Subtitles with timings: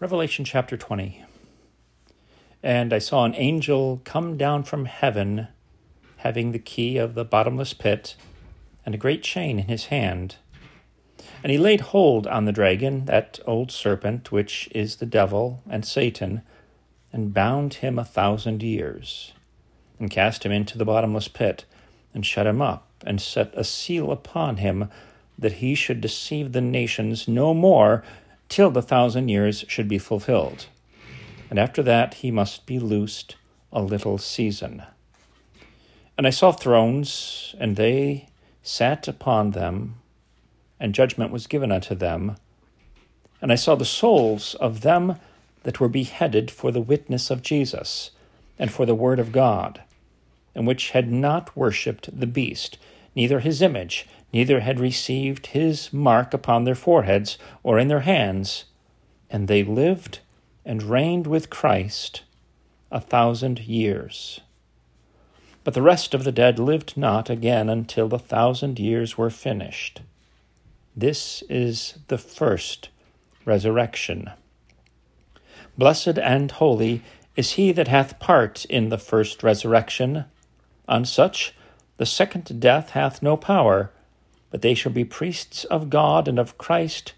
[0.00, 1.24] Revelation chapter 20.
[2.62, 5.48] And I saw an angel come down from heaven,
[6.18, 8.14] having the key of the bottomless pit,
[8.86, 10.36] and a great chain in his hand.
[11.42, 15.84] And he laid hold on the dragon, that old serpent, which is the devil and
[15.84, 16.42] Satan,
[17.12, 19.32] and bound him a thousand years,
[19.98, 21.64] and cast him into the bottomless pit,
[22.14, 24.90] and shut him up, and set a seal upon him,
[25.36, 28.04] that he should deceive the nations no more
[28.48, 30.66] till the thousand years should be fulfilled.
[31.50, 33.36] And after that he must be loosed
[33.72, 34.82] a little season.
[36.16, 38.28] And I saw thrones, and they
[38.62, 39.96] sat upon them,
[40.80, 42.36] and judgment was given unto them.
[43.40, 45.16] And I saw the souls of them
[45.62, 48.10] that were beheaded for the witness of Jesus,
[48.58, 49.82] and for the word of God,
[50.54, 52.78] and which had not worshipped the beast,
[53.18, 58.66] neither his image, neither had received his mark upon their foreheads or in their hands,
[59.28, 60.20] and they lived
[60.64, 62.22] and reigned with Christ
[62.92, 64.38] a thousand years.
[65.64, 70.00] But the rest of the dead lived not again until the thousand years were finished.
[70.96, 72.88] This is the first
[73.44, 74.30] resurrection.
[75.76, 77.02] Blessed and holy
[77.34, 80.26] is he that hath part in the first resurrection.
[80.86, 81.52] On such
[81.98, 83.90] the second death hath no power
[84.50, 87.12] but they shall be priests of God and of Christ,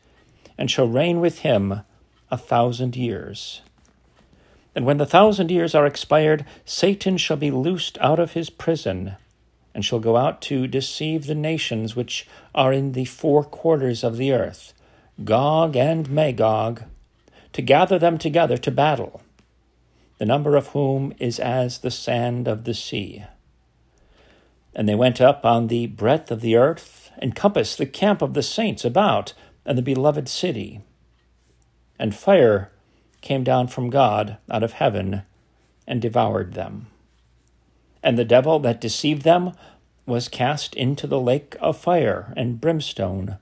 [0.59, 1.83] and shall reign with him
[2.31, 3.62] a thousand years.
[4.75, 9.17] And when the thousand years are expired, Satan shall be loosed out of his prison,
[9.75, 14.17] and shall go out to deceive the nations which are in the four quarters of
[14.17, 14.75] the earth,
[15.25, 16.83] Gog and Magog,
[17.53, 19.22] to gather them together to battle,
[20.19, 23.25] the number of whom is as the sand of the sea.
[24.81, 28.42] And they went up on the breadth of the earth, encompass the camp of the
[28.42, 29.34] saints about
[29.67, 30.81] and the beloved city.
[31.98, 32.72] And fire
[33.20, 35.20] came down from God out of heaven
[35.87, 36.87] and devoured them.
[38.03, 39.53] And the devil that deceived them
[40.06, 43.37] was cast into the lake of fire and brimstone,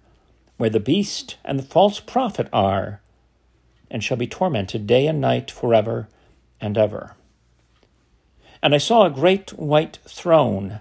[0.57, 3.01] where the beast and the false prophet are,
[3.89, 6.09] and shall be tormented day and night forever
[6.61, 7.15] and ever.
[8.61, 10.81] And I saw a great white throne,